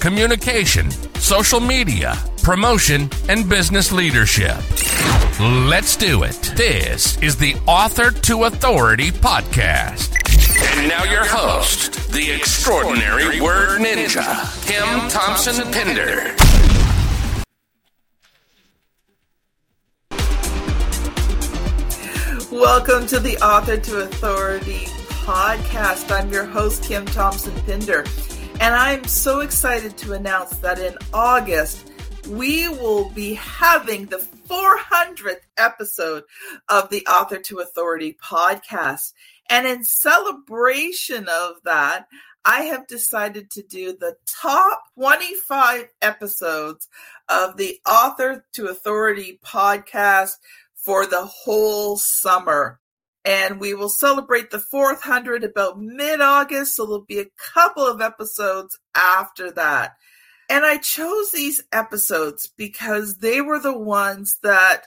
[0.00, 4.56] communication, social media, promotion, and business leadership.
[5.40, 6.40] Let's do it.
[6.56, 10.14] This is the Author to Authority podcast.
[10.78, 16.34] And now your host, the extraordinary word ninja, Kim Thompson Pinder.
[22.50, 24.86] Welcome to the Author to Authority
[25.24, 26.10] podcast.
[26.10, 28.04] I'm your host, Kim Thompson Pinder,
[28.60, 31.90] and I'm so excited to announce that in August,
[32.28, 36.24] we will be having the 400th episode
[36.68, 39.12] of the Author to Authority podcast.
[39.48, 42.06] And in celebration of that,
[42.44, 46.88] I have decided to do the top 25 episodes
[47.28, 50.32] of the Author to Authority podcast
[50.74, 52.80] for the whole summer.
[53.28, 56.74] And we will celebrate the 400 about mid August.
[56.74, 59.96] So there'll be a couple of episodes after that.
[60.48, 64.84] And I chose these episodes because they were the ones that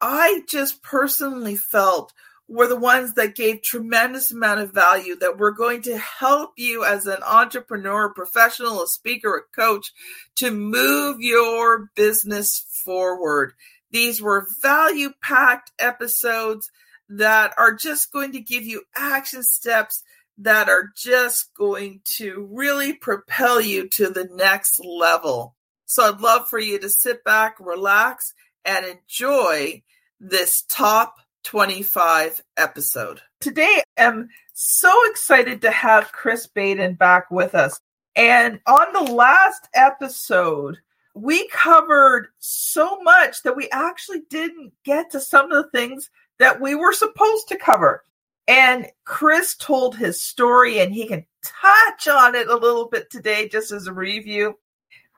[0.00, 2.12] I just personally felt
[2.46, 6.84] were the ones that gave tremendous amount of value that were going to help you
[6.84, 9.92] as an entrepreneur, professional, a speaker, a coach
[10.36, 13.54] to move your business forward.
[13.90, 16.70] These were value packed episodes
[17.08, 20.02] that are just going to give you action steps
[20.38, 25.54] that are just going to really propel you to the next level.
[25.86, 29.82] So I'd love for you to sit back, relax, and enjoy
[30.18, 33.20] this top 25 episode.
[33.40, 37.78] Today, I'm so excited to have Chris Baden back with us.
[38.16, 40.78] And on the last episode,
[41.14, 46.60] we covered so much that we actually didn't get to some of the things that
[46.60, 48.04] we were supposed to cover.
[48.46, 53.48] And Chris told his story, and he can touch on it a little bit today
[53.48, 54.58] just as a review.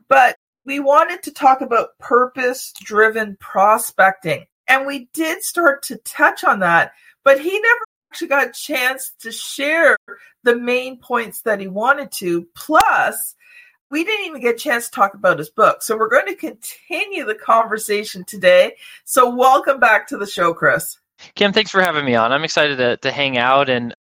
[0.08, 4.46] But we wanted to talk about purpose driven prospecting.
[4.68, 6.92] And we did start to touch on that,
[7.24, 9.96] but he never actually got a chance to share
[10.42, 12.46] the main points that he wanted to.
[12.54, 13.34] Plus,
[13.90, 15.82] we didn't even get a chance to talk about his book.
[15.82, 18.74] So we're going to continue the conversation today.
[19.04, 20.98] So welcome back to the show, Chris.
[21.34, 22.32] Kim, thanks for having me on.
[22.32, 23.94] I'm excited to, to hang out and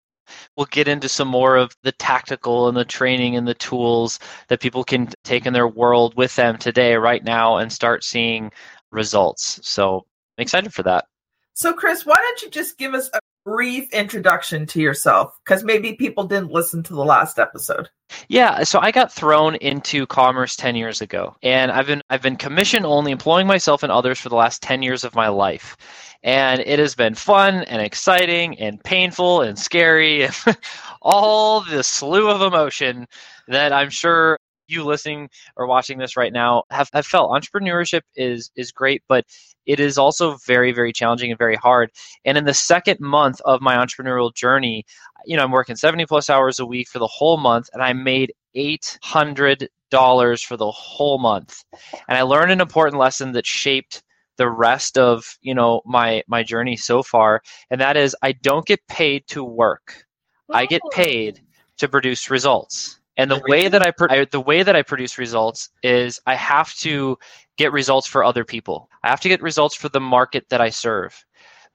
[0.55, 4.61] we'll get into some more of the tactical and the training and the tools that
[4.61, 8.51] people can take in their world with them today, right now, and start seeing
[8.91, 9.59] results.
[9.63, 10.05] So
[10.37, 11.05] I'm excited for that.
[11.53, 15.37] So, Chris, why don't you just give us a brief introduction to yourself?
[15.43, 17.89] Because maybe people didn't listen to the last episode.
[18.27, 22.35] Yeah, so I got thrown into commerce 10 years ago, and I've been I've been
[22.35, 25.77] commission only, employing myself and others for the last 10 years of my life.
[26.23, 30.35] And it has been fun and exciting and painful and scary, and
[31.01, 33.07] all the slew of emotion
[33.47, 34.37] that I'm sure
[34.73, 39.25] you listening or watching this right now have, have felt entrepreneurship is is great but
[39.65, 41.89] it is also very very challenging and very hard.
[42.25, 44.85] And in the second month of my entrepreneurial journey
[45.25, 47.93] you know i'm working 70 plus hours a week for the whole month and i
[47.93, 51.63] made 800 dollars for the whole month.
[52.07, 54.03] And i learned an important lesson that shaped
[54.37, 58.65] the rest of you know my my journey so far and that is i don't
[58.65, 60.05] get paid to work.
[60.51, 61.41] I get paid
[61.77, 65.17] to produce results and the way that I, pro- I, the way that I produce
[65.17, 67.17] results is I have to
[67.57, 68.89] get results for other people.
[69.03, 71.23] I have to get results for the market that I serve.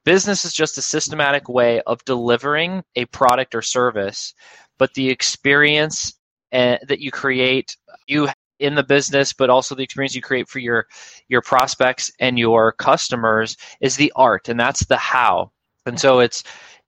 [0.05, 4.33] Business is just a systematic way of delivering a product or service,
[4.77, 6.13] but the experience
[6.51, 7.75] uh, that you create,
[8.07, 8.27] you
[8.59, 10.85] in the business, but also the experience you create for your
[11.27, 15.51] your prospects and your customers is the art, and that's the how.
[15.85, 16.43] And so it's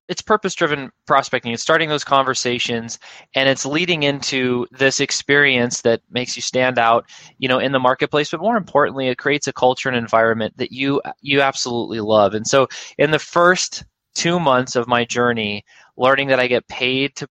[0.07, 1.53] it's purpose driven prospecting.
[1.53, 2.99] It's starting those conversations
[3.35, 7.05] and it's leading into this experience that makes you stand out
[7.37, 10.71] you know in the marketplace but more importantly it creates a culture and environment that
[10.71, 12.33] you you absolutely love.
[12.33, 12.67] And so
[12.97, 15.63] in the first two months of my journey
[15.97, 17.27] learning that i get paid to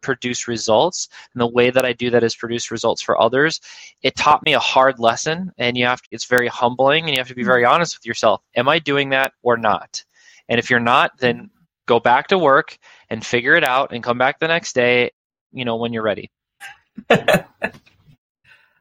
[0.00, 3.60] produce results and the way that i do that is produce results for others
[4.02, 7.18] it taught me a hard lesson and you have to, it's very humbling and you
[7.18, 7.74] have to be very mm-hmm.
[7.74, 8.40] honest with yourself.
[8.56, 10.02] Am i doing that or not?
[10.48, 11.50] And if you're not then
[11.86, 12.76] go back to work
[13.08, 15.10] and figure it out and come back the next day,
[15.52, 16.30] you know, when you're ready.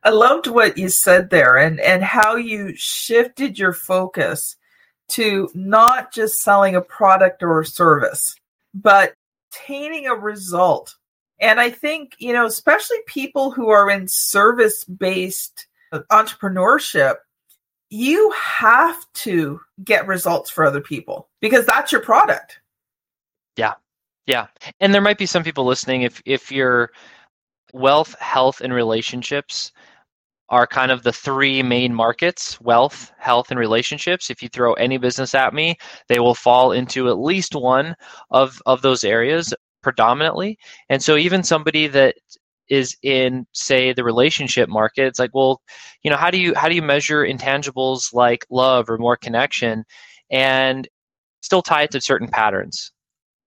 [0.03, 4.55] I loved what you said there and, and how you shifted your focus
[5.09, 8.35] to not just selling a product or a service,
[8.73, 9.13] but
[9.51, 10.95] attaining a result.
[11.39, 17.15] And I think, you know, especially people who are in service based entrepreneurship,
[17.89, 22.60] you have to get results for other people because that's your product.
[23.57, 23.73] Yeah.
[24.27, 24.47] Yeah.
[24.79, 26.91] And there might be some people listening if if your
[27.73, 29.71] wealth, health and relationships
[30.49, 34.29] are kind of the three main markets wealth, health, and relationships.
[34.29, 35.77] If you throw any business at me,
[36.09, 37.95] they will fall into at least one
[38.31, 40.57] of, of those areas predominantly.
[40.89, 42.15] And so, even somebody that
[42.69, 45.61] is in say the relationship market it's like well
[46.03, 49.83] you know how do you how do you measure intangibles like love or more connection
[50.31, 50.87] and
[51.41, 52.93] still tie it to certain patterns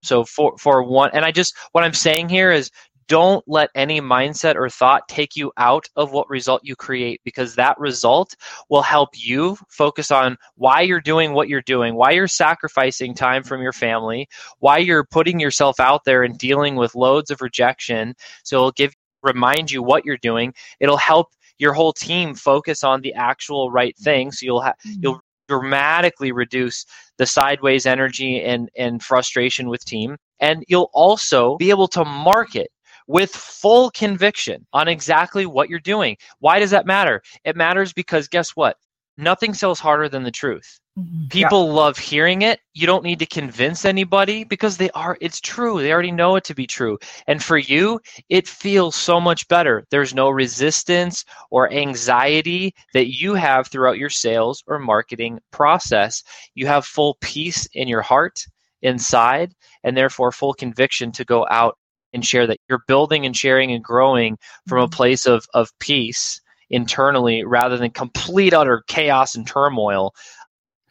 [0.05, 2.69] so for for one and i just what i'm saying here is
[3.07, 7.55] don't let any mindset or thought take you out of what result you create because
[7.55, 8.35] that result
[8.69, 13.43] will help you focus on why you're doing what you're doing, why you're sacrificing time
[13.43, 14.27] from your family,
[14.59, 18.15] why you're putting yourself out there and dealing with loads of rejection.
[18.43, 20.53] So it'll give remind you what you're doing.
[20.79, 24.99] It'll help your whole team focus on the actual right thing so you'll have mm-hmm.
[25.01, 26.85] you'll dramatically reduce
[27.17, 32.69] the sideways energy and and frustration with team and you'll also be able to market
[33.07, 36.17] with full conviction on exactly what you're doing.
[36.39, 37.21] Why does that matter?
[37.43, 38.77] It matters because guess what?
[39.17, 40.79] Nothing sells harder than the truth.
[40.97, 41.27] Mm-hmm.
[41.27, 41.73] People yeah.
[41.73, 42.61] love hearing it.
[42.73, 45.81] You don't need to convince anybody because they are it's true.
[45.81, 46.97] They already know it to be true.
[47.27, 47.99] And for you,
[48.29, 49.85] it feels so much better.
[49.91, 56.23] There's no resistance or anxiety that you have throughout your sales or marketing process.
[56.53, 58.45] You have full peace in your heart
[58.81, 59.53] inside
[59.83, 61.77] and therefore full conviction to go out
[62.13, 64.37] and share that you're building and sharing and growing
[64.67, 64.95] from a mm-hmm.
[64.95, 66.39] place of, of peace
[66.69, 70.13] internally rather than complete utter chaos and turmoil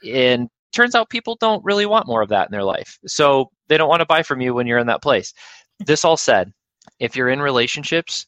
[0.04, 2.98] and turns out people don't really want more of that in their life.
[3.06, 5.32] So they don't want to buy from you when you're in that place.
[5.80, 6.52] This all said
[6.98, 8.26] if you're in relationships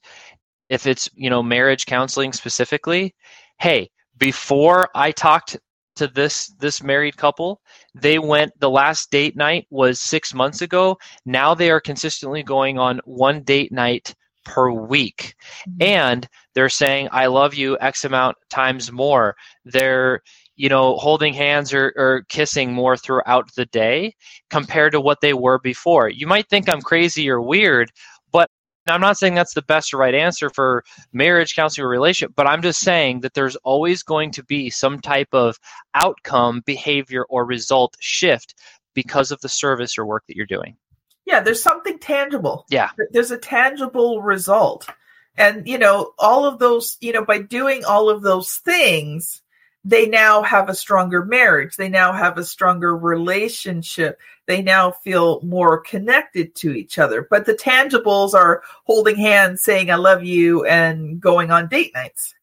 [0.68, 3.14] if it's you know marriage counseling specifically
[3.58, 3.88] hey
[4.18, 5.56] before i talked
[5.94, 7.60] to this this married couple
[7.94, 10.98] they went the last date night was six months ago.
[11.24, 14.14] Now they are consistently going on one date night
[14.44, 15.34] per week.
[15.68, 15.82] Mm-hmm.
[15.82, 19.34] and they're saying i love you x amount times more.
[19.64, 20.22] They're
[20.56, 24.14] you know holding hands or, or kissing more throughout the day
[24.50, 27.90] compared to what they were before you might think i'm crazy or weird
[28.32, 28.50] but
[28.88, 32.46] I'm not saying that's the best or right answer for marriage, counseling, or relationship, but
[32.46, 35.58] I'm just saying that there's always going to be some type of
[35.94, 38.54] outcome, behavior, or result shift
[38.94, 40.76] because of the service or work that you're doing.
[41.24, 42.64] Yeah, there's something tangible.
[42.70, 42.90] Yeah.
[43.10, 44.88] There's a tangible result.
[45.36, 49.42] And, you know, all of those, you know, by doing all of those things,
[49.86, 51.76] they now have a stronger marriage.
[51.76, 54.18] They now have a stronger relationship.
[54.46, 57.26] They now feel more connected to each other.
[57.30, 62.34] But the tangibles are holding hands, saying, I love you, and going on date nights.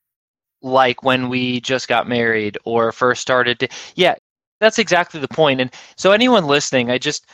[0.62, 3.60] Like when we just got married or first started.
[3.60, 4.16] To, yeah,
[4.62, 5.60] that's exactly the point.
[5.60, 7.26] And so, anyone listening, I just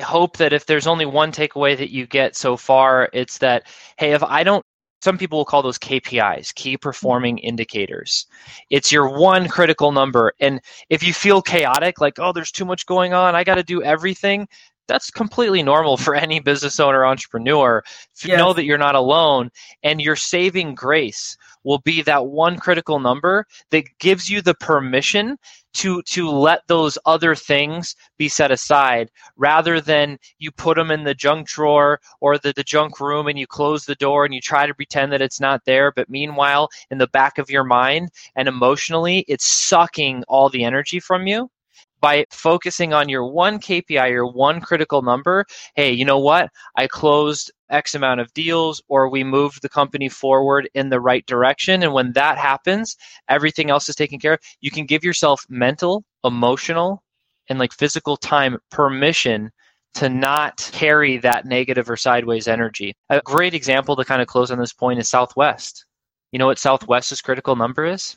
[0.00, 3.66] hope that if there's only one takeaway that you get so far, it's that,
[3.96, 4.64] hey, if I don't
[5.00, 7.48] some people will call those KPIs, key performing mm-hmm.
[7.48, 8.26] indicators.
[8.70, 10.32] It's your one critical number.
[10.40, 13.62] And if you feel chaotic, like, oh, there's too much going on, I got to
[13.62, 14.48] do everything,
[14.88, 17.82] that's completely normal for any business owner, entrepreneur.
[18.24, 18.38] Yes.
[18.38, 19.50] Know that you're not alone
[19.82, 25.36] and your saving grace will be that one critical number that gives you the permission
[25.74, 31.04] to to let those other things be set aside rather than you put them in
[31.04, 34.40] the junk drawer or the, the junk room and you close the door and you
[34.40, 38.08] try to pretend that it's not there but meanwhile in the back of your mind
[38.34, 41.50] and emotionally it's sucking all the energy from you
[42.00, 46.50] by focusing on your one KPI, your one critical number, hey, you know what?
[46.76, 51.24] I closed X amount of deals or we moved the company forward in the right
[51.26, 51.82] direction.
[51.82, 52.96] And when that happens,
[53.28, 54.40] everything else is taken care of.
[54.60, 57.02] You can give yourself mental, emotional,
[57.48, 59.50] and like physical time permission
[59.94, 62.94] to not carry that negative or sideways energy.
[63.10, 65.86] A great example to kind of close on this point is Southwest.
[66.30, 68.16] You know what Southwest's critical number is?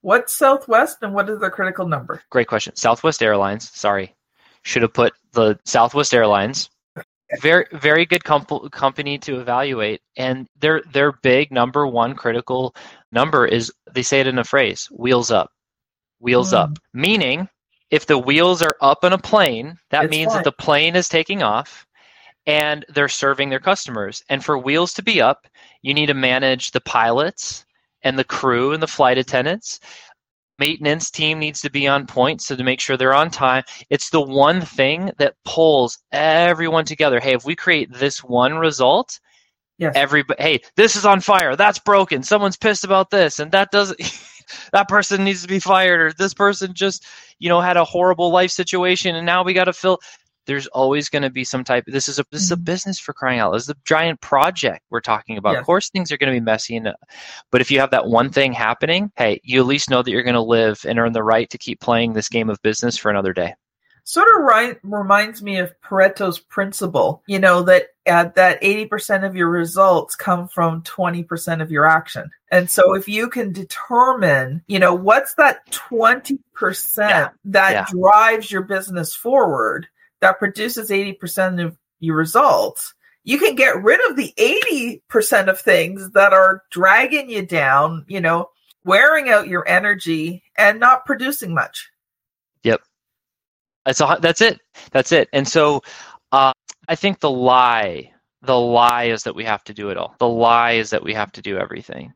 [0.00, 2.22] What's Southwest and what is the critical number?
[2.30, 2.76] Great question.
[2.76, 3.70] Southwest Airlines.
[3.70, 4.14] Sorry,
[4.62, 6.70] should have put the Southwest Airlines.
[7.40, 12.74] Very, very good comp- company to evaluate, and their their big number one critical
[13.12, 15.50] number is they say it in a phrase: "Wheels up,
[16.20, 16.58] wheels mm.
[16.58, 17.48] up." Meaning,
[17.90, 20.38] if the wheels are up in a plane, that it's means fine.
[20.38, 21.86] that the plane is taking off,
[22.46, 24.22] and they're serving their customers.
[24.30, 25.46] And for wheels to be up,
[25.82, 27.66] you need to manage the pilots,
[28.02, 29.80] and the crew and the flight attendants.
[30.58, 33.62] Maintenance team needs to be on point so to make sure they're on time.
[33.90, 37.20] It's the one thing that pulls everyone together.
[37.20, 39.20] Hey if we create this one result
[39.78, 39.92] yes.
[39.94, 41.54] everybody hey this is on fire.
[41.54, 42.22] That's broken.
[42.24, 44.00] Someone's pissed about this and that doesn't
[44.72, 47.06] that person needs to be fired or this person just
[47.38, 50.00] you know had a horrible life situation and now we got to fill
[50.48, 52.64] there's always going to be some type this is a this is a mm-hmm.
[52.64, 53.58] business for crying out loud.
[53.58, 55.56] This is a giant project we're talking about.
[55.56, 56.92] Of course things are going to be messy and
[57.52, 60.24] but if you have that one thing happening, hey, you at least know that you're
[60.24, 63.10] going to live and earn the right to keep playing this game of business for
[63.10, 63.54] another day.
[64.04, 69.36] Sort of right reminds me of Pareto's principle, you know, that uh, that 80% of
[69.36, 72.30] your results come from 20% of your action.
[72.50, 76.38] And so if you can determine, you know, what's that 20%
[76.96, 77.28] yeah.
[77.44, 77.86] that yeah.
[77.90, 79.88] drives your business forward,
[80.20, 82.94] that produces 80% of your results,
[83.24, 88.20] you can get rid of the 80% of things that are dragging you down, you
[88.20, 88.50] know,
[88.84, 91.90] wearing out your energy and not producing much.
[92.62, 92.80] Yep.
[93.84, 94.60] That's a, that's it.
[94.92, 95.28] That's it.
[95.32, 95.82] And so
[96.32, 96.52] uh,
[96.88, 100.14] I think the lie, the lie is that we have to do it all.
[100.18, 102.14] The lie is that we have to do everything.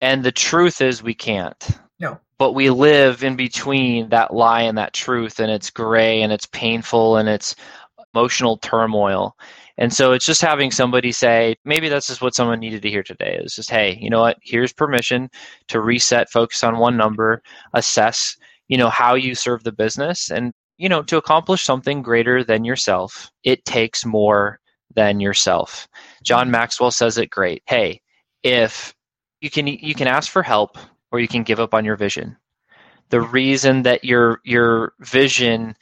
[0.00, 1.68] And the truth is we can't.
[2.00, 2.20] No.
[2.38, 6.46] But we live in between that lie and that truth and it's gray and it's
[6.46, 7.54] painful and it's
[8.14, 9.36] emotional turmoil.
[9.76, 13.02] And so it's just having somebody say maybe that's just what someone needed to hear
[13.02, 13.38] today.
[13.42, 14.38] Is just hey you know what?
[14.42, 15.30] Here's permission
[15.68, 17.42] to reset focus on one number
[17.74, 18.36] assess
[18.68, 22.64] you know how you serve the business and you know to accomplish something greater than
[22.64, 24.60] yourself it takes more
[24.94, 25.88] than yourself.
[26.22, 26.52] John mm-hmm.
[26.52, 27.62] maxwell says it great.
[27.66, 28.00] Hey
[28.42, 28.94] if
[29.40, 30.78] you can you can ask for help
[31.14, 32.36] or you can give up on your vision.
[33.10, 35.76] The reason that your your vision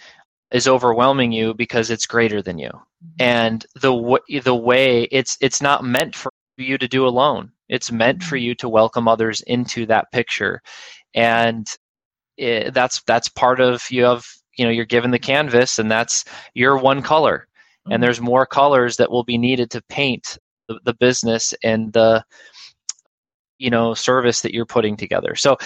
[0.51, 2.69] is overwhelming you because it's greater than you.
[2.69, 3.23] Mm-hmm.
[3.23, 7.51] And the the way it's it's not meant for you to do alone.
[7.71, 8.45] It's meant for mm-hmm.
[8.45, 10.61] you to welcome others into that picture.
[11.15, 11.67] And
[12.37, 14.27] it, that's that's part of you have
[14.59, 17.49] you know you're given the canvas and that's your one color
[17.87, 18.03] and mm-hmm.
[18.03, 22.23] there's more colors that will be needed to paint the, the business and the
[23.63, 25.35] you know service that you're putting together.
[25.37, 25.57] So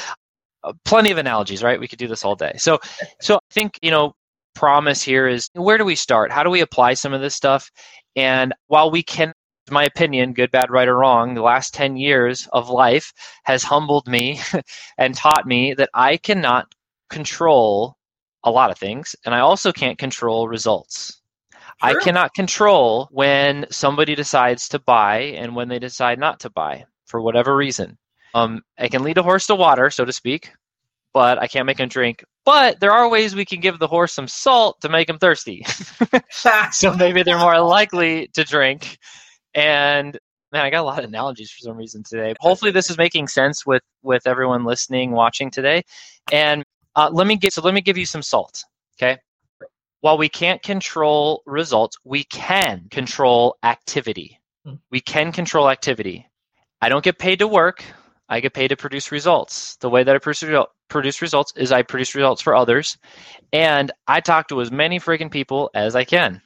[0.65, 1.81] uh, plenty of analogies right?
[1.81, 2.55] We could do this all day.
[2.59, 2.79] So
[3.21, 4.15] so i think you know
[4.55, 6.33] promise here is where do we start?
[6.33, 7.71] How do we apply some of this stuff?
[8.17, 9.33] And while we can
[9.71, 13.13] my opinion good bad right or wrong the last 10 years of life
[13.45, 14.41] has humbled me
[14.99, 16.73] and taught me that i cannot
[17.11, 17.97] control
[18.45, 21.21] a lot of things and i also can't control results.
[21.85, 21.91] Sure.
[21.91, 26.87] I cannot control when somebody decides to buy and when they decide not to buy
[27.07, 27.97] for whatever reason.
[28.35, 30.53] Um, I can lead a horse to water, so to speak,
[31.15, 32.25] but I can't make him drink.
[32.45, 35.65] But there are ways we can give the horse some salt to make him thirsty.
[36.71, 38.99] so maybe they're more likely to drink.
[39.55, 40.19] And
[40.53, 42.35] man, I got a lot of analogies for some reason today.
[42.41, 45.83] Hopefully, this is making sense with with everyone listening, watching today.
[46.31, 46.63] And
[46.95, 48.63] uh, let me give so let me give you some salt.
[49.01, 49.19] Okay.
[50.01, 54.39] While we can't control results, we can control activity.
[54.65, 54.75] Hmm.
[54.91, 56.27] We can control activity.
[56.81, 57.85] I don't get paid to work.
[58.29, 59.77] I get paid to produce results.
[59.77, 62.99] The way that I produce, produce results is I produce results for others,
[63.53, 66.43] and I talk to as many freaking people as I can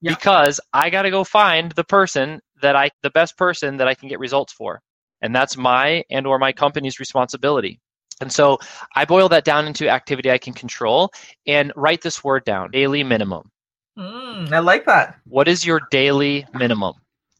[0.00, 0.14] yeah.
[0.14, 3.94] because I got to go find the person that I, the best person that I
[3.94, 4.80] can get results for,
[5.20, 7.80] and that's my and or my company's responsibility.
[8.20, 8.58] And so
[8.94, 11.10] I boil that down into activity I can control
[11.46, 13.50] and write this word down: daily minimum.
[13.98, 15.18] Mm, I like that.
[15.24, 16.94] What is your daily minimum?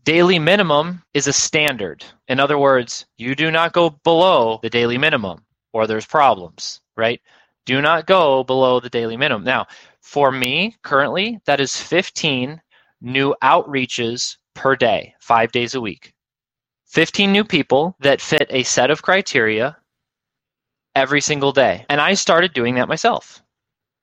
[0.05, 2.05] Daily minimum is a standard.
[2.29, 7.21] In other words, you do not go below the daily minimum or there's problems, right?
[7.65, 9.45] Do not go below the daily minimum.
[9.45, 9.67] Now,
[10.01, 12.61] for me, currently, that is 15
[13.01, 16.13] new outreaches per day, five days a week.
[16.87, 19.77] 15 new people that fit a set of criteria
[20.95, 21.87] every single day.
[21.89, 23.43] And I started doing that myself.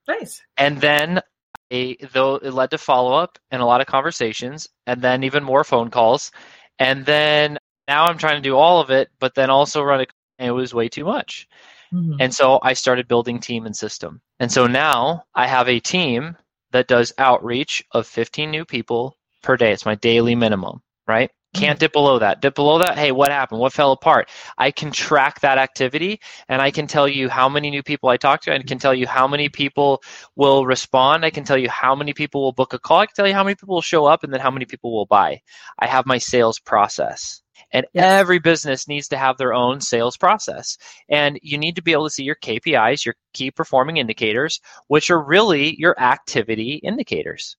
[0.08, 0.42] Nice.
[0.56, 1.20] And then
[1.70, 5.44] a, though it led to follow up and a lot of conversations, and then even
[5.44, 6.30] more phone calls,
[6.78, 7.58] and then
[7.88, 10.10] now I'm trying to do all of it, but then also run it.
[10.38, 11.46] it was way too much,
[11.92, 12.16] mm-hmm.
[12.20, 16.36] and so I started building team and system, and so now I have a team
[16.72, 19.72] that does outreach of 15 new people per day.
[19.72, 21.30] It's my daily minimum, right?
[21.52, 22.40] Can't dip below that.
[22.40, 23.60] Dip below that, hey, what happened?
[23.60, 24.28] What fell apart?
[24.56, 28.16] I can track that activity and I can tell you how many new people I
[28.18, 28.54] talked to.
[28.54, 30.00] I can tell you how many people
[30.36, 31.24] will respond.
[31.24, 33.00] I can tell you how many people will book a call.
[33.00, 34.92] I can tell you how many people will show up and then how many people
[34.92, 35.40] will buy.
[35.76, 37.42] I have my sales process.
[37.72, 38.04] And yes.
[38.04, 40.76] every business needs to have their own sales process.
[41.08, 45.10] And you need to be able to see your KPIs, your key performing indicators, which
[45.10, 47.56] are really your activity indicators.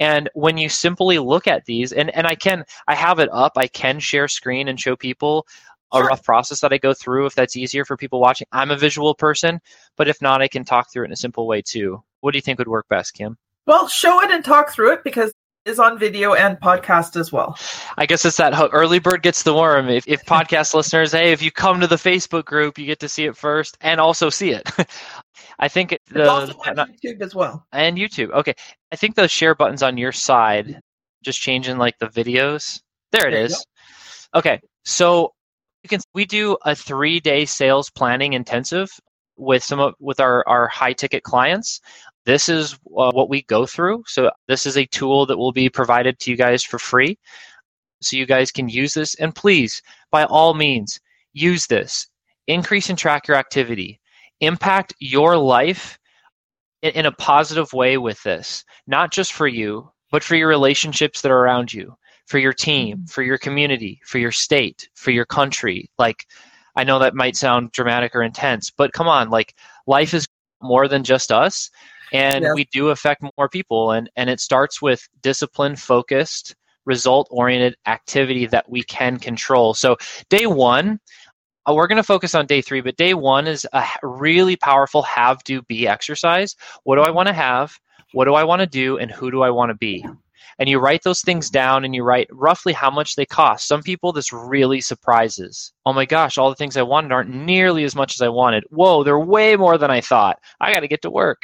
[0.00, 3.52] And when you simply look at these, and, and I can, I have it up,
[3.56, 5.46] I can share screen and show people
[5.92, 8.46] a rough process that I go through if that's easier for people watching.
[8.50, 9.60] I'm a visual person,
[9.96, 12.02] but if not, I can talk through it in a simple way too.
[12.20, 13.36] What do you think would work best, Kim?
[13.66, 15.32] Well, show it and talk through it because
[15.64, 17.56] is on video and podcast as well.
[17.96, 19.88] I guess it's that early bird gets the worm.
[19.88, 23.08] If, if podcast listeners, hey, if you come to the Facebook group, you get to
[23.08, 24.68] see it first and also see it.
[25.58, 27.66] I think It's the also on YouTube as well.
[27.72, 28.30] and YouTube.
[28.32, 28.54] Okay,
[28.90, 30.80] I think those share buttons on your side,
[31.24, 32.80] just changing like the videos.
[33.12, 33.66] There it There is.
[34.34, 35.32] Okay, so
[35.82, 38.90] you can we do a three day sales planning intensive
[39.36, 41.80] with some of with our our high ticket clients.
[42.24, 44.04] This is uh, what we go through.
[44.06, 47.18] So this is a tool that will be provided to you guys for free,
[48.00, 49.14] so you guys can use this.
[49.16, 51.00] And please, by all means,
[51.32, 52.06] use this.
[52.46, 54.00] Increase and track your activity.
[54.42, 55.98] Impact your life
[56.82, 61.22] in, in a positive way with this, not just for you, but for your relationships
[61.22, 61.96] that are around you,
[62.26, 63.06] for your team, mm-hmm.
[63.06, 65.88] for your community, for your state, for your country.
[65.98, 66.26] Like,
[66.76, 69.54] I know that might sound dramatic or intense, but come on, like,
[69.86, 70.26] life is
[70.60, 71.70] more than just us.
[72.12, 72.54] And Yes.
[72.54, 73.92] we do affect more people.
[73.92, 79.72] And, and it starts with discipline focused, result oriented activity that we can control.
[79.72, 79.96] So,
[80.28, 81.00] day one,
[81.68, 85.02] uh, we're going to focus on day three, but day one is a really powerful
[85.02, 86.56] have do be exercise.
[86.84, 87.78] What do I want to have?
[88.12, 88.98] What do I want to do?
[88.98, 90.04] And who do I want to be?
[90.58, 93.66] And you write those things down and you write roughly how much they cost.
[93.66, 95.72] Some people, this really surprises.
[95.86, 98.64] Oh my gosh, all the things I wanted aren't nearly as much as I wanted.
[98.70, 100.38] Whoa, they're way more than I thought.
[100.60, 101.42] I got to get to work.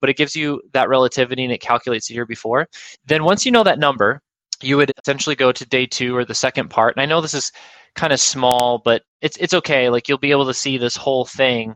[0.00, 2.68] But it gives you that relativity and it calculates the year before.
[3.06, 4.20] Then once you know that number,
[4.64, 6.96] you would essentially go to day two or the second part.
[6.96, 7.52] And I know this is
[7.94, 9.88] kind of small, but it's it's okay.
[9.88, 11.74] Like you'll be able to see this whole thing,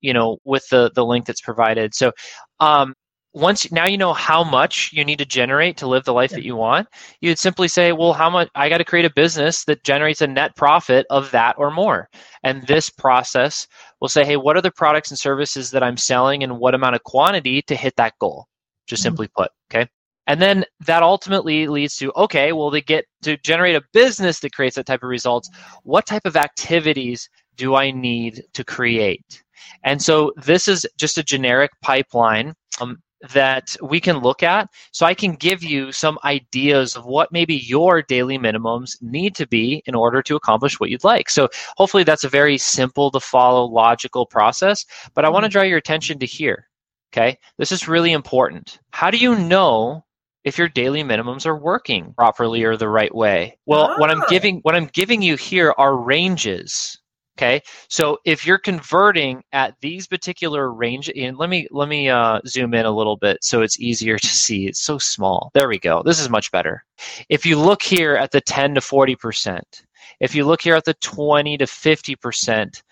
[0.00, 1.94] you know, with the the link that's provided.
[1.94, 2.12] So
[2.60, 2.94] um,
[3.32, 6.42] once now you know how much you need to generate to live the life that
[6.44, 6.88] you want,
[7.20, 10.26] you'd simply say, well, how much I got to create a business that generates a
[10.26, 12.08] net profit of that or more.
[12.42, 13.66] And this process
[14.00, 16.96] will say, hey, what are the products and services that I'm selling and what amount
[16.96, 18.46] of quantity to hit that goal?
[18.88, 19.04] Just Mhm.
[19.04, 19.88] simply put, okay?
[20.30, 24.52] And then that ultimately leads to okay, well, they get to generate a business that
[24.52, 25.50] creates that type of results.
[25.82, 29.42] What type of activities do I need to create?
[29.82, 34.68] And so this is just a generic pipeline um, that we can look at.
[34.92, 39.48] So I can give you some ideas of what maybe your daily minimums need to
[39.48, 41.28] be in order to accomplish what you'd like.
[41.28, 44.86] So hopefully that's a very simple to follow, logical process.
[45.12, 46.68] But I want to draw your attention to here.
[47.12, 48.78] Okay, this is really important.
[48.92, 50.04] How do you know
[50.44, 53.58] if your daily minimums are working properly or the right way?
[53.66, 54.26] Well, what I'm Ah.
[54.28, 56.98] giving what I'm giving you here are ranges.
[57.38, 62.40] Okay, so if you're converting at these particular range, and let me let me uh,
[62.46, 64.66] zoom in a little bit so it's easier to see.
[64.66, 65.50] It's so small.
[65.54, 66.02] There we go.
[66.04, 66.84] This is much better.
[67.30, 69.82] If you look here at the 10 to 40 percent,
[70.20, 72.82] if you look here at the 20 to 50 percent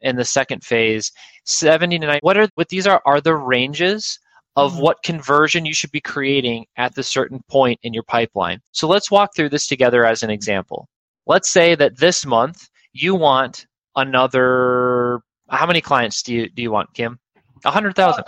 [0.00, 1.12] in the second phase,
[1.44, 2.20] 70 to 90.
[2.22, 4.18] What are what these are are the ranges
[4.56, 4.80] of Mhm.
[4.80, 8.60] what conversion you should be creating at the certain point in your pipeline.
[8.72, 10.88] So let's walk through this together as an example.
[11.26, 13.66] Let's say that this month you want
[13.96, 17.18] another how many clients do you do you want, Kim?
[17.64, 18.24] A hundred thousand.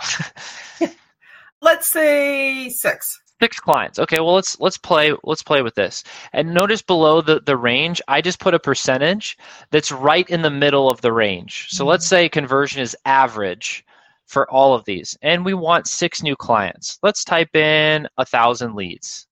[1.61, 3.19] Let's say six.
[3.41, 3.99] Six clients.
[3.99, 6.03] Okay, well let's let's play let's play with this.
[6.33, 9.37] And notice below the, the range, I just put a percentage
[9.71, 11.67] that's right in the middle of the range.
[11.69, 13.85] So let's say conversion is average
[14.29, 15.17] for all of these.
[15.21, 16.99] And we want six new clients.
[17.01, 19.27] Let's type in a thousand leads.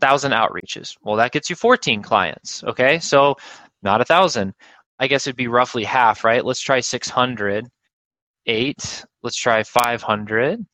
[0.00, 0.96] Thousand outreaches.
[1.02, 2.62] Well, that gets you 14 clients.
[2.64, 3.36] Okay, so
[3.82, 4.54] not a thousand.
[4.98, 6.44] I guess it'd be roughly half, right?
[6.44, 7.66] Let's try 600.
[8.46, 9.04] Eight.
[9.22, 10.64] Let's try 500.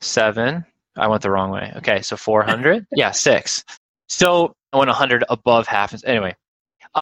[0.00, 0.64] Seven.
[0.96, 1.72] I went the wrong way.
[1.76, 2.86] Okay, so 400.
[2.96, 3.64] yeah, six.
[4.08, 5.94] So I went 100 above half.
[6.04, 6.34] Anyway,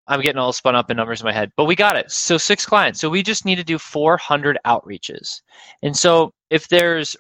[0.07, 2.11] I'm getting all spun up in numbers in my head, but we got it.
[2.11, 3.01] So six clients.
[3.01, 5.41] So we just need to do 400 outreaches.
[5.83, 7.17] And so if there's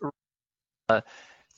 [0.89, 1.01] uh,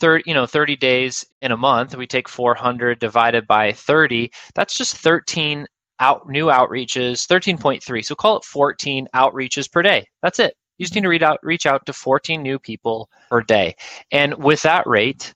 [0.01, 4.31] 30, you know, 30 days in a month, we take 400 divided by 30.
[4.55, 5.67] That's just 13
[6.01, 8.05] out new outreaches, 13.3.
[8.05, 10.07] So call it 14 outreaches per day.
[10.23, 10.55] That's it.
[10.79, 13.75] You just need to read out, reach out to 14 new people per day.
[14.13, 15.33] And with that rate,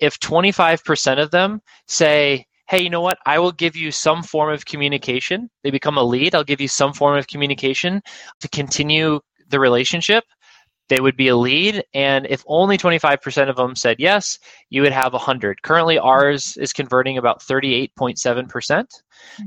[0.00, 3.18] if 25% of them say, hey, you know what?
[3.26, 5.50] I will give you some form of communication.
[5.62, 6.34] They become a lead.
[6.34, 8.00] I'll give you some form of communication
[8.40, 10.24] to continue the relationship.
[10.88, 11.84] They would be a lead.
[11.92, 14.38] And if only 25% of them said yes,
[14.70, 15.60] you would have 100.
[15.60, 18.84] Currently, ours is converting about 38.7%.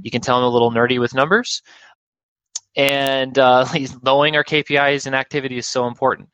[0.03, 1.63] You can tell I'm a little nerdy with numbers.
[2.77, 3.65] And uh,
[4.03, 6.29] knowing our KPIs and activity is so important.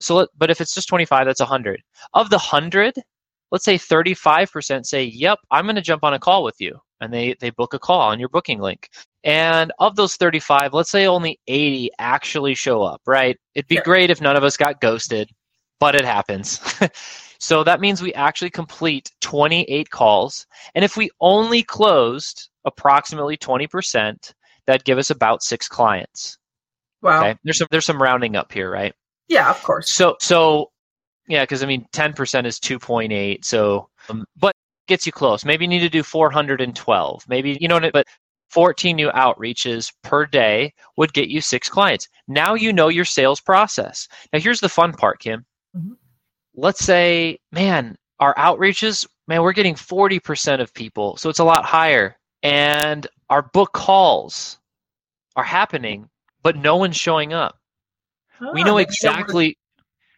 [0.00, 1.80] So, but if it's just 25, that's 100.
[2.12, 2.94] Of the 100,
[3.54, 7.14] let's say 35% say, "Yep, I'm going to jump on a call with you," and
[7.14, 8.88] they they book a call on your booking link.
[9.22, 13.38] And of those 35, let's say only 80 actually show up, right?
[13.54, 13.84] It'd be Sure.
[13.84, 15.30] great if none of us got ghosted,
[15.78, 16.60] but it happens.
[17.38, 20.46] so that means we actually complete 28 calls.
[20.74, 24.32] And if we only closed approximately 20%,
[24.66, 26.38] that'd give us about six clients.
[27.02, 27.20] Wow.
[27.20, 27.38] Okay.
[27.44, 28.92] There's some there's some rounding up here, right?
[29.28, 29.90] Yeah, of course.
[29.90, 30.72] So so
[31.28, 33.44] yeah, because I mean 10% is 2.8.
[33.44, 34.54] So um, but
[34.86, 35.44] gets you close.
[35.44, 37.24] Maybe you need to do 412.
[37.28, 38.06] Maybe you know what I- but
[38.50, 42.08] 14 new outreaches per day would get you six clients.
[42.28, 44.06] Now you know your sales process.
[44.32, 45.44] Now here's the fun part, Kim.
[45.76, 45.96] Mhm.
[46.54, 51.16] Let's say, man, our outreaches, man, we're getting 40% of people.
[51.16, 52.16] So it's a lot higher.
[52.44, 54.58] And our book calls
[55.34, 56.08] are happening,
[56.42, 57.58] but no one's showing up.
[58.40, 59.58] we Ah, know then you where- exactly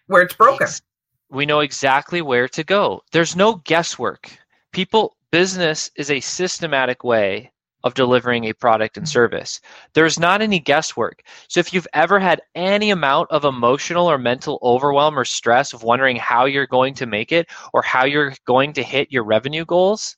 [0.08, 0.64] where it's broken.
[0.64, 0.82] Ex-
[1.30, 3.02] we know exactly where to go.
[3.12, 4.30] There's no guesswork.
[4.72, 7.52] People business is a systematic way
[7.84, 9.60] of delivering a product and service.
[9.94, 11.22] There's not any guesswork.
[11.48, 15.84] So if you've ever had any amount of emotional or mental overwhelm or stress of
[15.84, 19.64] wondering how you're going to make it or how you're going to hit your revenue
[19.64, 20.16] goals,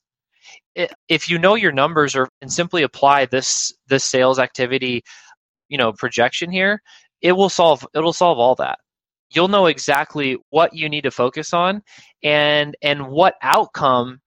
[1.08, 5.02] if you know your numbers or and simply apply this this sales activity,
[5.68, 6.80] you know, projection here,
[7.20, 8.78] it will solve it'll solve all that
[9.30, 11.82] you'll know exactly what you need to focus on
[12.22, 14.20] and and what outcome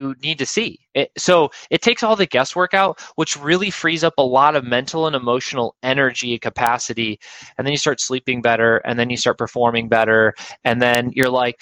[0.00, 0.78] you need to see.
[0.94, 4.64] It, so it takes all the guesswork out which really frees up a lot of
[4.64, 7.18] mental and emotional energy capacity.
[7.58, 10.34] And then you start sleeping better and then you start performing better
[10.64, 11.60] and then you're like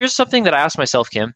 [0.00, 1.34] here's something that i asked myself kim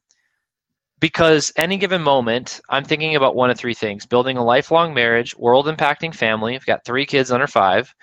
[1.01, 5.37] because any given moment i'm thinking about one of three things building a lifelong marriage
[5.37, 7.95] world impacting family i've got three kids under five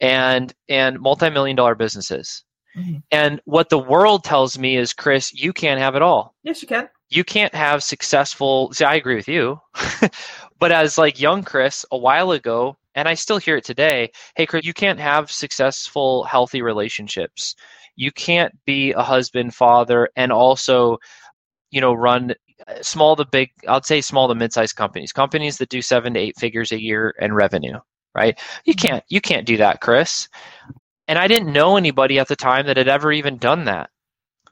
[0.00, 2.42] and and multi-million dollar businesses.
[2.76, 3.02] Mhm.
[3.10, 6.34] and what the world tells me is chris you can't have it all.
[6.42, 6.88] Yes, you can.
[7.08, 9.58] you can't have successful see i agree with you
[10.60, 14.44] but as like young chris a while ago and i still hear it today hey
[14.44, 17.54] chris you can't have successful healthy relationships.
[17.98, 20.98] You can't be a husband father and also
[21.70, 22.34] you know run
[22.68, 25.12] uh, small to big i'd say small to mid-sized companies.
[25.12, 27.78] Companies that do seven to eight figures a year in revenue
[28.16, 28.38] right?
[28.64, 28.86] You mm-hmm.
[28.86, 30.28] can't you can't do that chris.
[31.08, 33.90] And i didn't know anybody at the time that had ever even done that.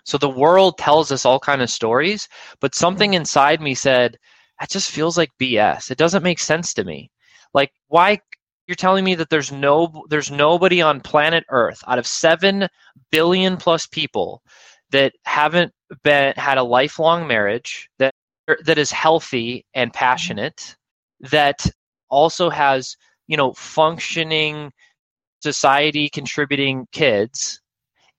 [0.05, 2.29] So the world tells us all kind of stories
[2.61, 3.23] but something mm-hmm.
[3.23, 4.19] inside me said
[4.61, 7.11] that just feels like bs it doesn't make sense to me.
[7.55, 8.21] Like why
[8.67, 12.69] you're telling me that there's no there's nobody on planet earth out of 7
[13.11, 14.43] billion plus people
[14.91, 15.73] that haven't
[16.03, 18.15] been had a lifelong marriage that
[18.65, 19.99] that is healthy and mm-hmm.
[19.99, 20.77] passionate
[21.21, 21.67] that
[22.11, 22.97] also has
[23.27, 24.71] you know functioning
[25.41, 27.61] society contributing kids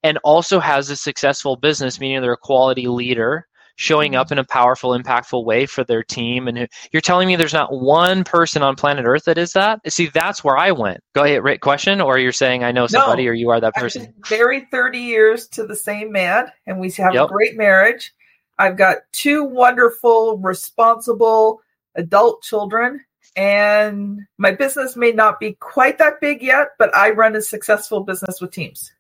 [0.04, 4.34] and also has a successful business meaning they're a quality leader showing up mm-hmm.
[4.34, 6.48] in a powerful impactful way for their team.
[6.48, 9.80] And you're telling me there's not one person on planet earth that is that?
[9.92, 11.02] See that's where i went.
[11.14, 14.14] Go ahead Rick, question or you're saying i know somebody or you are that person?
[14.32, 17.26] married 30 years to the same man, and we have Yep.
[17.26, 18.14] a great marriage.
[18.58, 21.62] I've got two wonderful, responsible
[21.96, 23.02] adult children,
[23.36, 28.02] and my business may not be quite that big yet, but I run a successful
[28.02, 28.92] business with teams.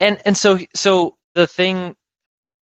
[0.00, 1.94] and and so so the thing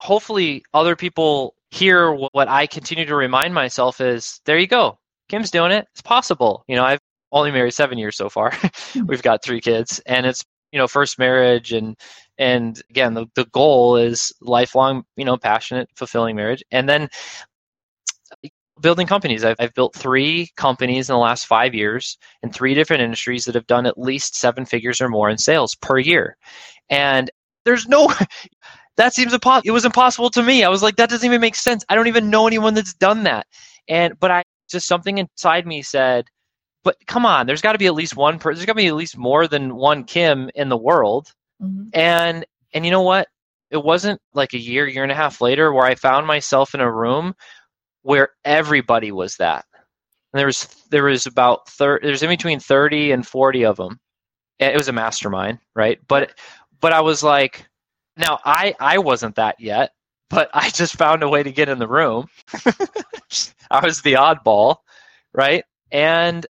[0.01, 4.99] hopefully other people hear what i continue to remind myself is there you go.
[5.29, 5.87] Kim's doing it.
[5.93, 6.65] It's possible.
[6.69, 7.01] You know i've
[7.33, 8.53] only married seven years so far.
[8.93, 9.07] Hmm.
[9.07, 11.97] We've got three kids and it's you know first marriage and
[12.39, 16.63] and again the, the goal is lifelong you know passionate fulfilling marriage.
[16.71, 17.09] And then
[18.81, 19.45] building companies.
[19.45, 23.55] I've, I've built three companies in the last five years in three different industries that
[23.55, 26.37] have done at least seven figures or more in sales per year.
[26.91, 27.31] And
[27.65, 28.13] there's no
[28.97, 30.65] that seems impossible it was impossible to me.
[30.65, 31.85] I was like that doesn't even make sense.
[31.89, 33.47] I don't even know anyone that's done that.
[33.89, 36.25] And but i just something inside me said
[36.85, 38.87] but come on there's got to be at least one person there's got to be
[38.87, 41.33] at least more than one kim in the world.
[41.63, 41.89] Mm-hmm.
[41.93, 43.29] And and you know what?
[43.71, 46.81] It wasn't like a year year and a half later where i found myself in
[46.81, 47.35] a room
[48.05, 49.67] where everybody was that.
[50.33, 53.99] And there was there was about 30 there's in between 30 and 40 of them
[54.61, 55.99] it was a mastermind right?
[56.09, 56.39] But
[56.81, 57.67] but i was like
[58.17, 59.93] now i i wasn't that yet
[60.31, 62.27] but i just found a way to get in the room.
[63.71, 64.77] I was the oddball
[65.35, 65.65] right?
[65.93, 66.47] And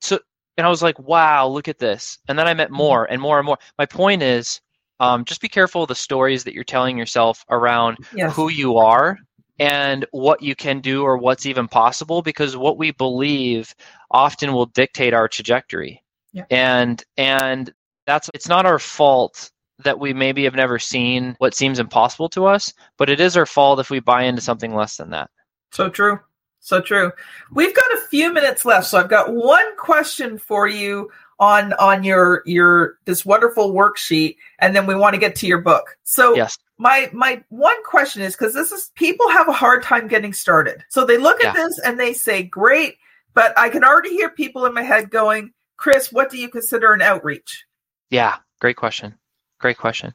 [0.00, 0.18] so
[0.56, 2.18] and i was like wow look at this.
[2.28, 3.58] And then i met more and more and more.
[3.78, 4.60] My point is
[5.00, 8.34] um, just be careful of the stories that you're telling yourself around Yes.
[8.34, 9.16] who you are
[9.58, 13.74] and what you can do or what's even possible because what we believe
[14.10, 16.44] often will dictate our trajectory Yeah.
[16.50, 17.72] and and
[18.06, 22.46] that's it's not our fault that we maybe have never seen what seems impossible to
[22.46, 25.30] us but it is our fault if we buy into something less than that
[25.72, 26.20] So true.
[26.60, 27.12] So true.
[27.52, 32.02] We've got a few minutes left, so I've got one question for you on on
[32.02, 35.96] your your this wonderful worksheet, and then we want to get to your book.
[36.02, 36.58] So yes.
[36.78, 40.84] My my one question is because this is people have a hard time getting started.
[40.88, 41.64] So they look at Yeah.
[41.64, 42.96] this and they say, "Great,"
[43.34, 46.92] but I can already hear people in my head going, "Chris, what do you consider
[46.92, 47.64] an outreach?"
[48.10, 49.18] Yeah, great question.
[49.60, 50.14] Great question.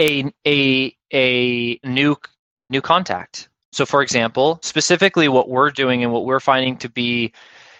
[0.00, 2.16] A a a new
[2.70, 3.48] new contact.
[3.72, 7.32] So for example, specifically what we're doing and what we're finding to be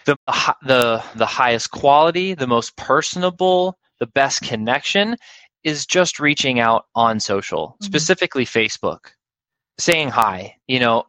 [0.04, 0.16] the
[0.62, 5.16] the the highest quality, the most personable, the best connection
[5.66, 7.87] is just reaching out on social, Mhm.
[7.87, 9.00] specifically Facebook.
[9.79, 11.05] Saying hi, you know,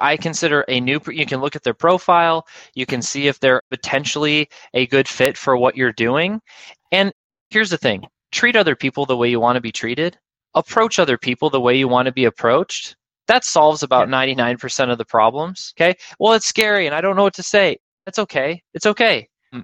[0.00, 3.62] I consider a new you can look at their profile, you can see if they're
[3.70, 6.40] potentially a good fit for what you're doing.
[6.90, 7.12] And
[7.50, 10.18] here's the thing treat other people the way you want to be treated,
[10.54, 12.96] approach other people the way you want to be approached.
[13.28, 15.72] That solves about 99% of the problems.
[15.78, 15.94] Okay.
[16.18, 17.76] Well, it's scary and I don't know what to say.
[18.04, 18.62] That's okay.
[18.74, 19.28] It's okay.
[19.54, 19.62] Mm.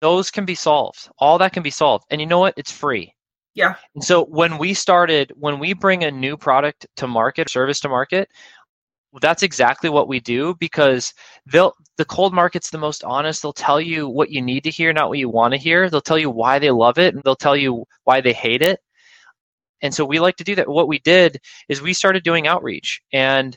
[0.00, 1.08] Those can be solved.
[1.18, 2.04] All that can be solved.
[2.10, 2.54] And you know what?
[2.56, 3.14] It's free.
[3.54, 3.74] Yeah.
[3.94, 7.88] And so when we started, when we bring a new product to market, service to
[7.88, 8.28] market,
[9.20, 11.12] that's exactly what we do because
[11.46, 13.42] they'll the cold market's the most honest.
[13.42, 15.90] They'll tell you what you need to hear not what you want to hear.
[15.90, 18.78] They'll tell you why they love it and they'll tell you why they hate it.
[19.82, 20.68] And so we like to do that.
[20.68, 23.00] What we did is we started doing outreach.
[23.12, 23.56] And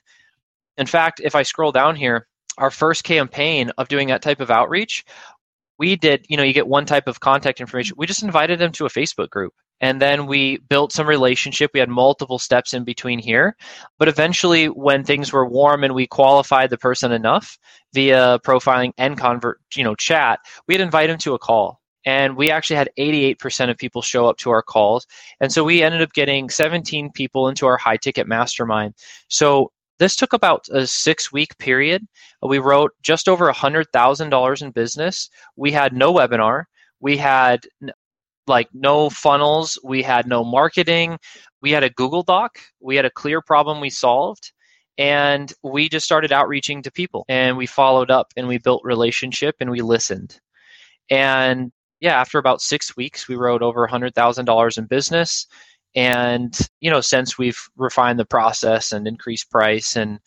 [0.78, 2.28] in fact if i scroll down here
[2.58, 5.04] our first campaign of doing that type of outreach
[5.80, 7.96] we did you know you get one type of contact information.
[7.98, 9.54] We just invited them to a facebook group
[9.84, 11.72] and then we built some relationship.
[11.74, 13.58] We had multiple steps in between here.
[14.00, 17.60] But eventually when things were warm and we qualified the person enough
[17.94, 21.82] via profiling and convert you know chat we'd invite them to a call.
[22.06, 25.06] And we actually had 88% of people show up to our calls.
[25.42, 28.94] And so we ended up getting 17 people into our high ticket mastermind.
[29.28, 32.08] So this took about a six week period.
[32.42, 35.30] We wrote just over $100000 in business.
[35.58, 36.64] We had no webinar.
[37.02, 37.66] We had
[38.48, 41.18] like no funnels we had no marketing
[41.62, 44.52] we had a google doc we had a clear problem we solved
[44.98, 49.56] and we just started outreaching to people and we followed up and we built relationship
[49.60, 50.40] and we listened.
[51.10, 55.48] And yeah after about six weeks we wrote over $100000 in business
[55.96, 60.20] and you know since we've refined the process and increased price and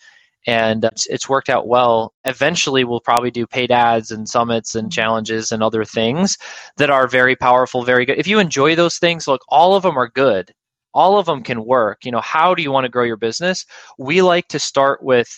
[0.47, 2.15] and it's, it's worked out well.
[2.25, 6.39] Eventually we'll probably do paid ads and summits and challenges and other things
[6.77, 8.19] that are very powerful very good.
[8.19, 10.53] If you enjoy those things look all of them are good.
[10.95, 12.05] All of them can work.
[12.05, 13.67] You know how do you want to grow your business?
[13.99, 15.29] We like to start with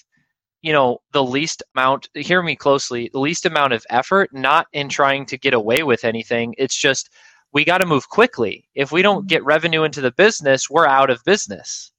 [0.63, 4.89] you know the least amount hear me closely the least amount of effort not in
[4.89, 6.55] trying to get away with anything.
[6.59, 7.11] It's just
[7.53, 8.69] we got to move quickly.
[8.75, 9.27] If we don't mm-hmm.
[9.29, 11.93] get revenue into the business we're out of business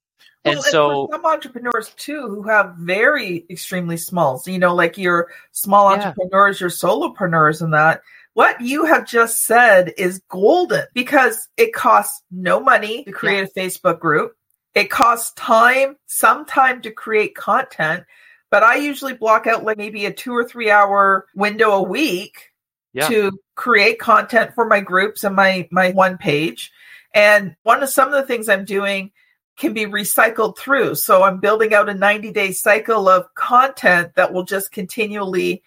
[0.45, 4.97] and Well, so some entrepreneurs too who have very extremely small, so you know, like
[4.97, 6.07] your small Yeah.
[6.07, 8.01] entrepreneurs, your solopreneurs, and that.
[8.33, 13.59] What you have just said is golden because it costs no money to create a
[13.59, 14.33] Facebook group.
[14.75, 18.05] It costs time, some time to create content,
[18.49, 22.51] but I usually block out like maybe a two or three hour window a week
[22.93, 23.07] Yeah.
[23.09, 26.71] to create content for my groups and my my one page.
[27.13, 29.11] And one of some of the things I'm doing
[29.59, 30.95] can be recycled through.
[30.95, 35.61] So I'm building out a 90 day cycle of content that will just continually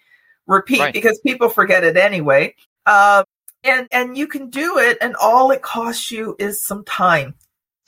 [0.47, 0.93] repeat Right.
[0.93, 2.55] because people forget it anyway.
[2.85, 3.23] Um,
[3.63, 7.33] and and you can do it, and all it costs you is some time.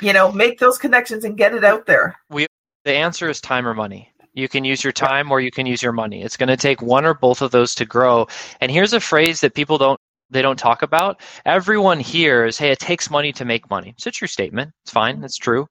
[0.01, 2.15] You know, make those connections and get it out there.
[2.29, 2.47] We
[2.85, 4.09] the answer is time or money.
[4.33, 6.21] You can use your time or you can use your money.
[6.21, 8.27] It's going to take one or both of those to grow.
[8.59, 11.21] And here's a phrase that people don't they don't talk about.
[11.45, 14.71] Everyone hears, "Hey, it takes money to make money." It's a true statement.
[14.83, 15.23] It's fine.
[15.23, 15.67] It's true.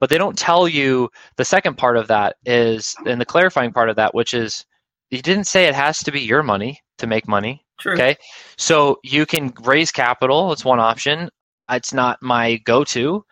[0.00, 3.90] But they don't tell you the second part of that is and the clarifying part
[3.90, 4.64] of that, which is
[5.10, 7.64] you didn't say it has to be your money to make money.
[7.78, 7.94] True.
[7.94, 8.16] Okay.
[8.56, 10.52] So you can raise capital.
[10.52, 11.28] It's one option.
[11.70, 13.24] It's not my go to.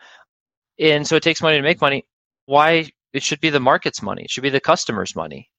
[0.79, 2.05] And so it takes money to make money.
[2.45, 2.89] Why?
[3.13, 4.23] It should be the market's money.
[4.23, 5.49] It should be the customer's money.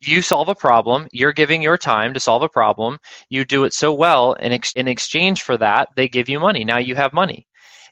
[0.00, 1.08] You solve a problem.
[1.12, 2.98] You're giving your time to solve a problem.
[3.30, 4.36] You do it so well.
[4.38, 6.64] And ex- in exchange for that, they give you money.
[6.64, 7.46] Now you have money.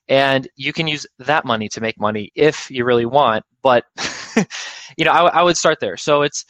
[0.09, 3.45] And you can use that money to make money if you really want.
[3.62, 3.85] But,
[4.97, 5.97] you know, I, I would start there.
[5.97, 6.45] So it's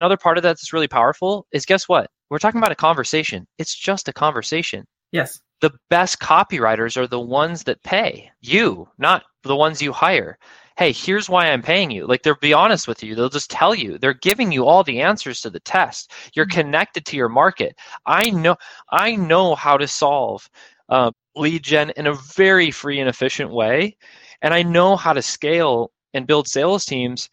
[0.00, 2.10] another part of that that's really powerful is guess what?
[2.28, 3.46] We're talking about a conversation.
[3.58, 4.84] It's just a conversation.
[5.12, 5.40] Yes.
[5.60, 10.38] The best copywriters are the ones that pay you, not the ones you hire.
[10.76, 12.06] Hey, here's why I'm paying you.
[12.06, 13.14] Like they'll be honest with you.
[13.14, 13.98] They'll just tell you.
[13.98, 16.10] They're giving you all the answers to the test.
[16.34, 16.60] You're mm-hmm.
[16.60, 17.76] connected to your market.
[18.06, 18.56] I know.
[18.90, 20.48] I know how to solve
[20.92, 23.96] uh, lead gen in a very free and efficient way,
[24.42, 27.30] and I know how to scale and build sales teams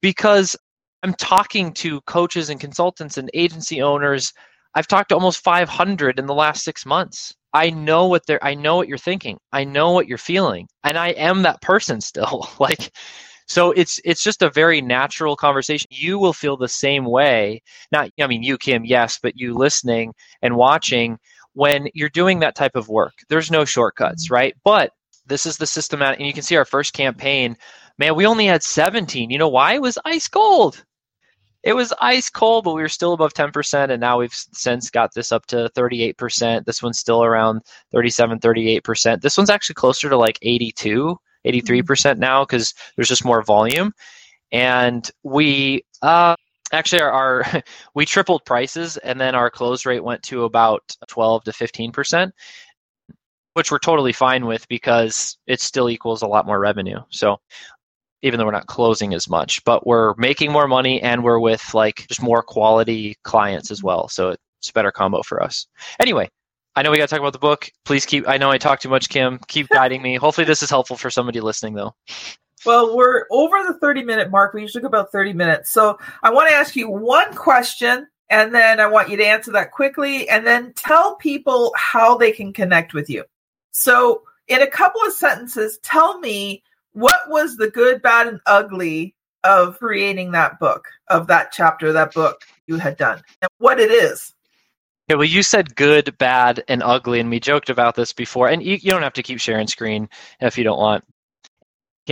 [0.00, 0.56] because
[1.02, 4.32] I'm talking to coaches and consultants and agency owners.
[4.74, 7.34] I've talked to almost 500 in the last six months.
[7.52, 9.38] I know what they're, I know what you're thinking.
[9.52, 10.68] I know what you're feeling.
[10.84, 12.48] And I am that person still.
[12.60, 12.92] like,
[13.46, 15.88] so it's it's just a very natural conversation.
[15.90, 17.62] You will feel the same way.
[17.90, 21.18] Not I mean you Kim, yes, but you listening and watching
[21.54, 23.14] when you're doing that type of work.
[23.28, 24.54] There's no shortcuts, right?
[24.64, 24.92] But
[25.26, 27.56] this is the systematic and you can see our first campaign,
[27.98, 29.30] man, we only had 17.
[29.30, 29.74] You know why?
[29.74, 30.84] It was ice cold
[31.62, 33.90] it was ice cold, but we were still above 10%.
[33.90, 36.64] And now we've since got this up to 38%.
[36.64, 37.62] This one's still around
[37.92, 39.20] 37, 38%.
[39.20, 43.92] This one's actually closer to like 82, 83% now because there's just more volume.
[44.50, 46.34] And we, uh,
[46.72, 47.62] actually our, our
[47.94, 52.32] we tripled prices and then our close rate went to about 12 to 15%
[53.54, 57.38] which we're totally fine with because it still equals a lot more revenue so
[58.22, 61.74] even though we're not closing as much, but we're making more money and we're with
[61.74, 64.08] like just more quality clients as well.
[64.08, 65.66] So it's a better combo for us.
[66.00, 66.30] Anyway,
[66.76, 67.68] I know we got to talk about the book.
[67.84, 69.38] Please keep, I know I talk too much, Kim.
[69.48, 70.16] Keep guiding me.
[70.16, 71.94] Hopefully, this is helpful for somebody listening, though.
[72.64, 74.54] Well, we're over the 30 minute mark.
[74.54, 75.70] We usually go about 30 minutes.
[75.70, 79.52] So I want to ask you one question and then I want you to answer
[79.52, 83.24] that quickly and then tell people how they can connect with you.
[83.72, 89.14] So, in a couple of sentences, tell me what was the good, bad, and ugly
[89.44, 93.90] of creating that book, of that chapter, that book you had done, and what it
[93.90, 94.34] is?
[95.08, 98.48] Yeah, well, you said good, bad, and ugly, and we joked about this before.
[98.48, 100.08] And you, you don't have to keep sharing screen
[100.40, 101.04] if you don't want.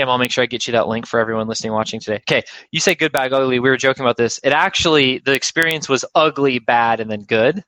[0.00, 2.22] Cam, I'll make sure I get you that link for everyone listening, watching today.
[2.28, 3.58] Okay, you say good, bad, ugly.
[3.58, 4.40] We were joking about this.
[4.42, 7.62] It actually, the experience was ugly, bad, and then good.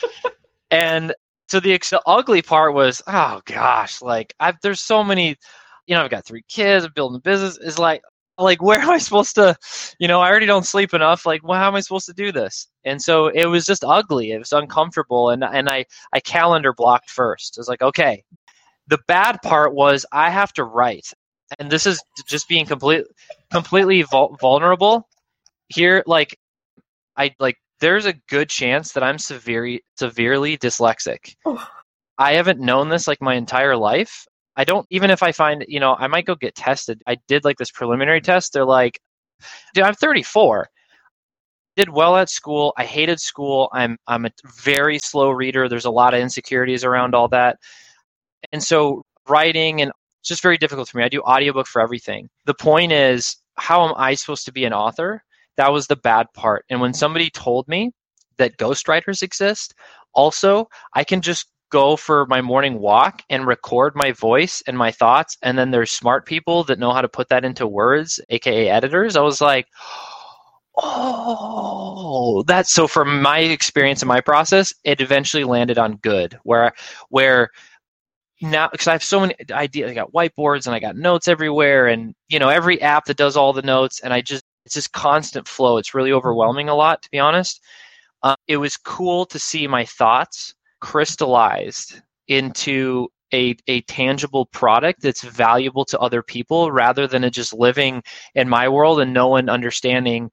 [0.70, 1.14] and
[1.48, 5.36] so the, the ugly part was, oh gosh, like I've, there's so many
[5.86, 7.58] you know, I've got three kids, I'm building a business.
[7.58, 8.02] Is like,
[8.38, 9.56] like where am I supposed to,
[9.98, 11.26] you know, I already don't sleep enough.
[11.26, 12.68] Like, well, how am I supposed to do this?
[12.84, 14.32] And so it was just ugly.
[14.32, 17.56] It was uncomfortable, and and I I calendar blocked first.
[17.56, 18.24] I was like, okay.
[18.88, 21.10] The bad part was I have to write,
[21.58, 23.04] and this is just being complete,
[23.50, 25.08] completely vul- vulnerable.
[25.68, 26.38] Here, like,
[27.16, 27.56] I like.
[27.80, 31.34] There's a good chance that I'm severely severely dyslexic.
[31.44, 31.66] Oh.
[32.18, 34.26] I haven't known this like my entire life.
[34.56, 37.02] I don't even if I find, you know, I might go get tested.
[37.06, 38.52] I did like this preliminary test.
[38.52, 39.00] They're like,
[39.74, 40.68] dude, I'm 34.
[41.76, 42.72] Did well at school.
[42.76, 43.68] I hated school.
[43.72, 44.30] I'm I'm a
[44.64, 45.68] very slow reader.
[45.68, 47.58] There's a lot of insecurities around all that.
[48.52, 49.90] And so writing and
[50.24, 51.04] it's just very difficult for me.
[51.04, 52.30] I do audiobook for everything.
[52.46, 55.22] The point is, how am I supposed to be an author?
[55.58, 56.64] That was the bad part.
[56.70, 57.90] And when somebody told me
[58.38, 59.74] that ghostwriters exist,
[60.14, 64.90] also, I can just go for my morning walk and record my voice and my
[64.90, 68.68] thoughts and then there's smart people that know how to put that into words aka
[68.68, 69.66] editors i was like
[70.76, 76.70] oh that's so from my experience and my process it eventually landed on good where
[77.08, 77.50] where
[78.42, 81.86] now because i have so many ideas i got whiteboards and i got notes everywhere
[81.86, 84.92] and you know every app that does all the notes and i just it's just
[84.92, 85.76] constant flow.
[85.76, 87.60] It's really overwhelming a lot to be honest.
[88.22, 95.22] Uh, it was cool to see my thoughts crystallized into a, a tangible product that's
[95.22, 98.02] valuable to other people rather than it just living
[98.34, 100.30] in my world and no one understanding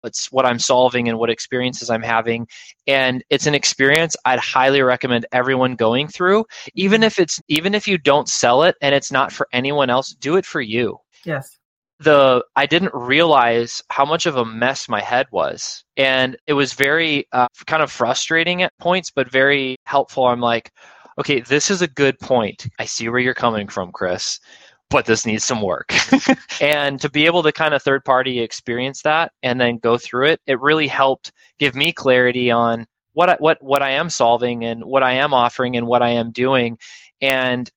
[0.00, 2.46] what's what I'm solving and what experiences I'm having.
[2.86, 6.44] And it's an experience I'd highly recommend everyone going through.
[6.74, 10.14] Even if it's even if you don't sell it and it's not for anyone else,
[10.14, 10.98] do it for you.
[11.24, 11.58] Yes
[12.00, 16.72] the I didn't realize how much of a mess my head was, and it was
[16.72, 20.26] very uh, kind of frustrating at points, but very helpful.
[20.26, 20.70] I'm like,
[21.18, 22.68] okay, this is a good point.
[22.78, 24.38] I see where you're coming from, Chris,
[24.90, 25.92] but this needs some work.
[26.60, 30.26] and to be able to kind of third party experience that and then go through
[30.26, 34.64] it, it really helped give me clarity on what I, what what I am solving
[34.64, 36.78] and what I am offering and what I am doing.
[37.20, 37.70] And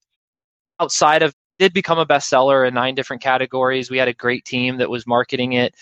[0.79, 3.91] outside of did become a bestseller in nine different categories.
[3.91, 5.75] We had a great team that was marketing it.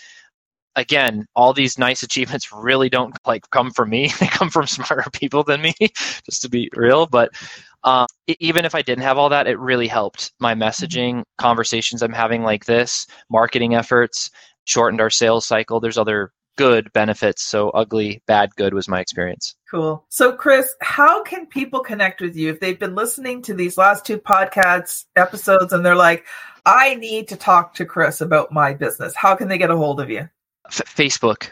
[0.76, 4.12] Again, all these nice achievements really don't like come from me.
[4.20, 7.06] they come from smarter people than me, just to be real.
[7.06, 7.30] But
[7.84, 12.12] uh, even if I didn't have all that, it really helped my messaging, conversations I'm
[12.12, 14.30] having like this, marketing efforts,
[14.64, 15.80] shortened our sales cycle.
[15.80, 17.42] There's other good benefits.
[17.42, 19.56] So ugly, bad, good was my experience.
[19.70, 20.04] Cool.
[20.10, 24.04] So, Chris, how can people connect with you if they've been listening to these last
[24.04, 26.26] two podcasts episodes and they're like,
[26.66, 29.14] I need to talk to Chris about my business?
[29.16, 30.28] How can they get a hold of you?
[30.66, 31.48] F- Facebook.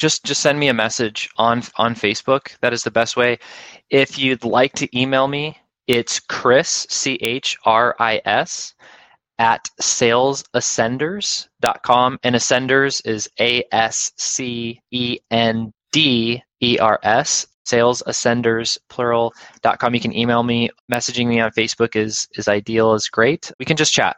[0.00, 2.56] Just just send me a message on on Facebook.
[2.62, 3.38] That is the best way.
[3.90, 8.74] If you'd like to email me, it's Chris C H R I S
[9.38, 12.18] at salesascenders.com.
[12.22, 17.46] And Ascenders is A S C E N D E R S.
[17.66, 19.94] Salesascenders plural.com.
[19.94, 20.70] You can email me.
[20.90, 23.52] Messaging me on Facebook is is ideal, is great.
[23.58, 24.16] We can just chat.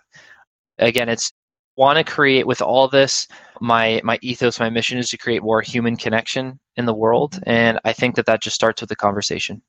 [0.78, 1.32] Again, it's
[1.76, 3.28] want to create with all this
[3.60, 7.78] my my ethos my mission is to create more human connection in the world and
[7.84, 9.62] i think that that just starts with the conversation.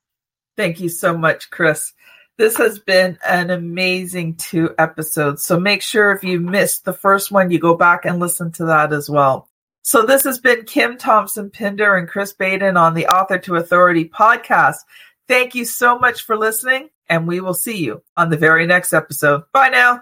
[0.56, 1.94] Thank you so much chris.
[2.38, 7.32] This has been an amazing two episodes so make sure if you missed the first
[7.32, 9.48] one you go back and listen to that as well.
[9.86, 14.10] So this has been kim thompson pinder and chris baden on the author to authority
[14.10, 14.78] podcast.
[15.28, 18.94] Thank you so much for listening and we will see you on the very next
[18.94, 19.44] episode.
[19.54, 20.02] Bye now